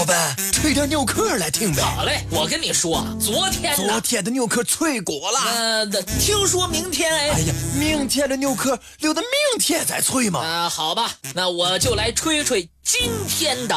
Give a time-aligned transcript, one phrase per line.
[0.00, 1.82] 老板，吹点牛壳来听呗。
[1.82, 5.38] 好嘞，我跟你说，昨天昨天的牛壳脆果了。
[5.54, 5.86] 呃，
[6.18, 7.28] 听说明天哎。
[7.28, 9.28] 哎呀，明天的牛壳留到明
[9.58, 10.40] 天再吹嘛。
[10.40, 13.76] 啊，好吧，那我就来吹吹今天的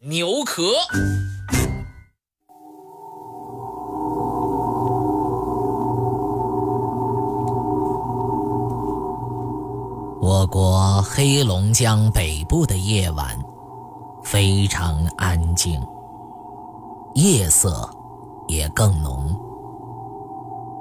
[0.00, 0.72] 牛壳。
[10.20, 13.38] 我国黑龙江北部的夜晚
[14.30, 15.84] 非常安静，
[17.14, 17.90] 夜色
[18.46, 19.28] 也更浓。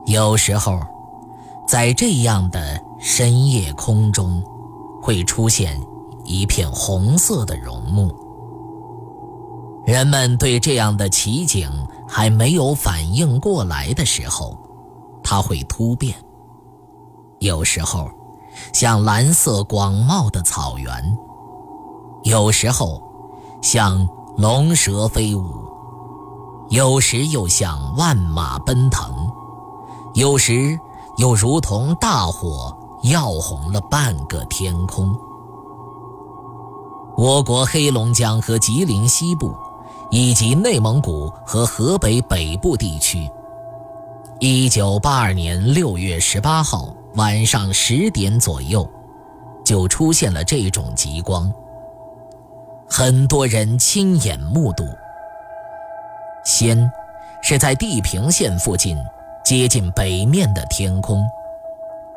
[0.06, 0.80] 有时候，
[1.68, 4.44] 在这样的深夜空中，
[5.02, 5.82] 会出现
[6.26, 8.14] 一片红色的绒幕。
[9.84, 11.68] 人们对这样的奇景
[12.08, 14.56] 还没有反应过来的时候，
[15.24, 16.16] 它会突变。
[17.40, 18.08] 有时候。
[18.74, 21.18] 像蓝色广袤的草原，
[22.24, 23.02] 有时候
[23.62, 25.44] 像龙蛇飞舞，
[26.70, 29.12] 有时又像万马奔腾，
[30.14, 30.80] 有时
[31.18, 35.14] 又如同大火耀红了半个天空。
[37.18, 39.54] 我国黑龙江和吉林西部，
[40.10, 43.30] 以及内蒙古和河北北部地区，
[44.40, 46.88] 一九八二年六月十八号。
[47.16, 48.88] 晚上十点左右，
[49.66, 51.52] 就出现了这种极光。
[52.90, 54.84] 很多人亲眼目睹。
[56.44, 56.92] 先
[57.42, 58.98] 是在地平线附近，
[59.44, 61.24] 接近北面的天空，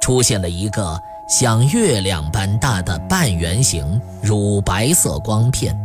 [0.00, 5.78] 出现了一个像月亮般大的半圆形乳白色光片。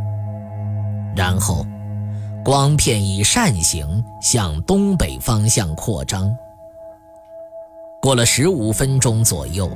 [1.14, 1.66] 然后，
[2.44, 6.34] 光片以扇形向东北方向扩张。
[8.00, 9.70] 过了十五分钟左右，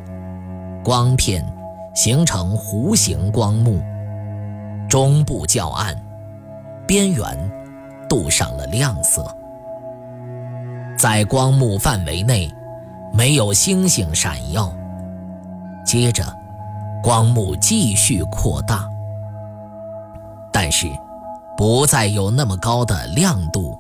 [0.83, 1.45] 光片
[1.95, 3.83] 形成弧形光幕，
[4.93, 5.97] 中部较暗，
[6.87, 7.27] 边缘
[8.11, 9.25] 镀上了亮色。
[10.99, 12.53] 在光幕范围内，
[13.11, 14.71] 没有星星闪耀。
[15.83, 16.23] 接着，
[17.03, 18.87] 光幕继续扩大，
[20.53, 20.87] 但是
[21.57, 23.75] 不再有那么高的亮度，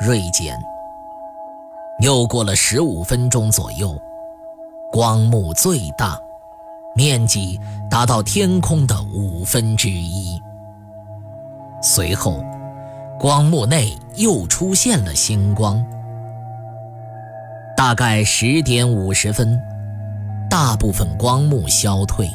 [0.00, 0.58] 锐减。
[2.00, 3.94] 又过了十五分钟左右，
[4.90, 6.18] 光幕最大，
[6.94, 7.58] 面积
[7.90, 10.40] 达到天空的五分之一。
[11.82, 12.42] 随后，
[13.18, 15.84] 光幕内又出现了星光。
[17.76, 19.60] 大概十点五十分，
[20.48, 22.30] 大部分光幕消退。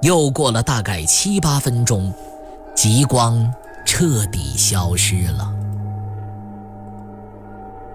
[0.00, 2.12] 又过了大概七八分钟，
[2.74, 3.52] 极光
[3.84, 5.52] 彻底消失了。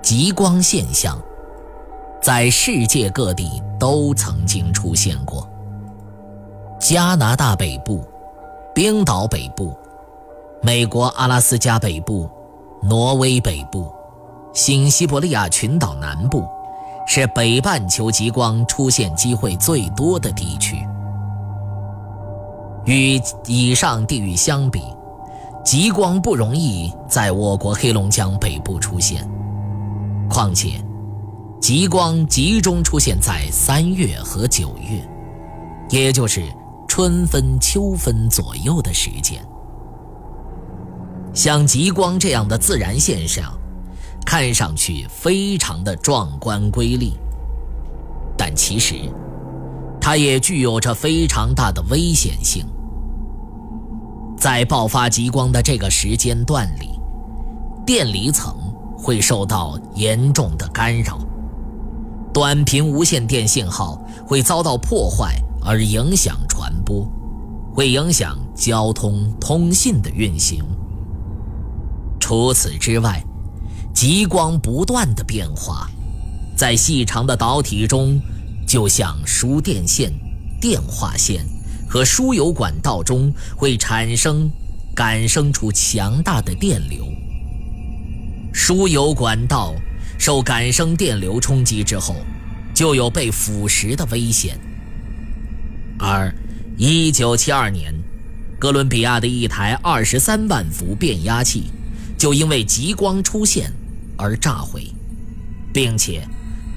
[0.01, 1.19] 极光现象
[2.21, 5.47] 在世界各地都曾经出现过。
[6.79, 8.03] 加拿大北部、
[8.73, 9.75] 冰岛北部、
[10.61, 12.29] 美国阿拉斯加北部、
[12.81, 13.91] 挪威北部、
[14.53, 16.45] 新西伯利亚群岛南部，
[17.05, 20.77] 是北半球极光出现机会最多的地区。
[22.85, 24.81] 与以上地域相比，
[25.63, 29.29] 极光不容易在我国黑龙江北部出现。
[30.29, 30.81] 况且，
[31.59, 35.07] 极光集中出现在三月和九月，
[35.89, 36.41] 也就是
[36.87, 39.45] 春分、秋分左右的时间。
[41.33, 43.53] 像极光这样的自然现象，
[44.25, 47.13] 看上去非常的壮观瑰丽，
[48.37, 48.95] 但其实，
[49.99, 52.65] 它也具有着非常大的危险性。
[54.37, 56.99] 在爆发极光的这个时间段里，
[57.85, 58.55] 电离层。
[59.01, 61.17] 会受到严重的干扰，
[62.39, 67.05] 短频无线电信号会遭到破坏而影响传播，
[67.73, 70.63] 会影响交通通信的运行。
[72.17, 73.21] 除此之外，
[73.93, 75.91] 极光不断的变化，
[76.55, 78.17] 在细长的导体中，
[78.65, 80.09] 就像输电线、
[80.61, 81.45] 电话线
[81.89, 84.49] 和输油管道中会产生、
[84.95, 87.05] 感生出强大的电流。
[88.53, 89.73] 输油管道
[90.19, 92.17] 受感生电流冲击之后，
[92.73, 94.59] 就有被腐蚀的危险。
[95.97, 96.31] 而
[96.77, 97.95] 1972年，
[98.59, 101.71] 哥伦比亚的一台23万伏变压器
[102.17, 103.71] 就因为极光出现
[104.17, 104.85] 而炸毁，
[105.73, 106.21] 并且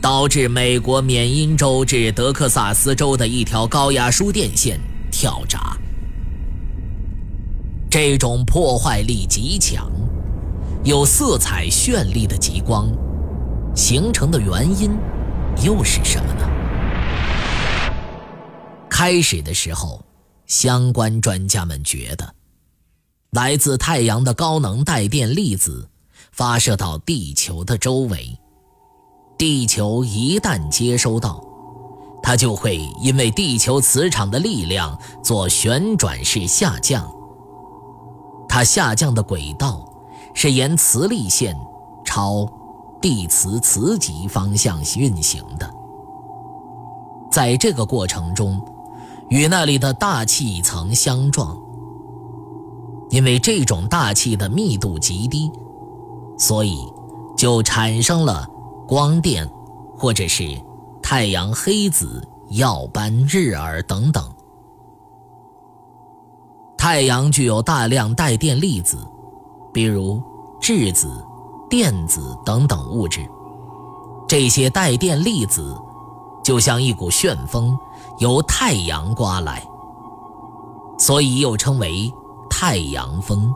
[0.00, 4.80] 导致美国缅因州至德克萨斯州的一条高压输电线
[5.10, 5.76] 跳闸。
[7.90, 9.90] 这种破坏力极强。
[10.84, 12.88] 有色彩绚丽的极光
[13.74, 14.96] 形成的原因
[15.64, 16.48] 又是什么呢？
[18.88, 20.02] 开始的时候，
[20.46, 22.34] 相关专家们觉得，
[23.30, 25.88] 来自太阳的高能带电粒子
[26.32, 28.38] 发射到地球的周围，
[29.38, 31.42] 地球一旦接收到，
[32.22, 37.10] 它就会因为地球磁场的力量做旋转式下降。
[38.48, 39.90] 它下降的轨道
[40.34, 41.56] 是沿磁力线
[42.04, 42.46] 朝
[43.02, 45.68] 地磁磁极方向运行的。
[47.30, 48.58] 在这个过程中，
[49.28, 51.60] 与那里的大气层相撞。
[53.10, 55.50] 因为这种大气的密度极低，
[56.38, 56.90] 所以
[57.36, 58.48] 就产生了
[58.88, 59.46] 光电，
[59.98, 60.58] 或者是
[61.02, 64.24] 太阳黑子、耀斑、日珥等等。
[66.78, 68.96] 太阳具有大量带电粒子，
[69.74, 70.22] 比如
[70.58, 71.08] 质子、
[71.72, 73.26] 电子等等物质。
[74.28, 75.74] 这些带电粒子
[76.44, 77.74] 就像一股旋风，
[78.18, 79.66] 由太阳刮来，
[80.98, 82.12] 所以又称为。
[82.50, 83.52] 太阳风。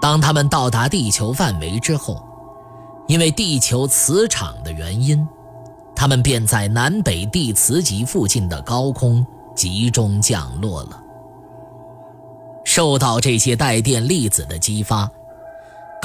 [0.00, 2.20] 当它们到达地球范围之后，
[3.06, 5.26] 因为地球磁场的原因，
[5.94, 9.24] 它们便在南北地磁极附近的高空
[9.54, 11.00] 集中降落了。
[12.64, 15.08] 受到这些带电粒子的激发，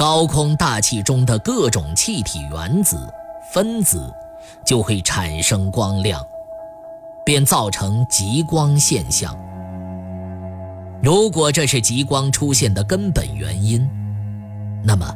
[0.02, 2.98] 高空大气中的各种气体原子、
[3.52, 4.12] 分子
[4.66, 6.20] 就会产生光亮，
[7.24, 9.32] 便造成极光现象。
[11.00, 13.88] 如果这是极光出现的根本原因，
[14.82, 15.08] 那么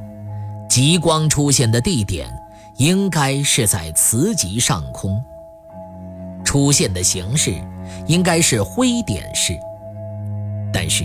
[0.68, 2.28] 极光出现的地点
[2.76, 5.20] 应该是在磁极上空，
[6.44, 7.56] 出现的形式
[8.06, 9.58] 应该是灰点式。
[10.72, 11.04] 但是，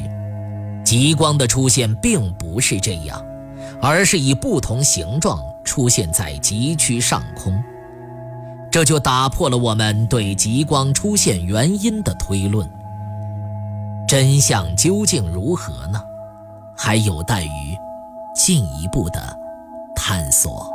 [0.85, 3.19] 极光的出现并不是这样，
[3.81, 7.61] 而是以不同形状出现在极区上空，
[8.71, 12.69] 这就打破了我们对极光出现原因的推论。
[14.07, 16.01] 真相究竟如何呢？
[16.77, 17.77] 还有待于
[18.35, 19.37] 进一步的
[19.95, 20.69] 探索。